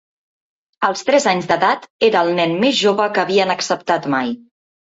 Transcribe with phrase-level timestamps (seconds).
[0.87, 4.37] Als tres anys d'edat, era el nen més jove que havien acceptat mai.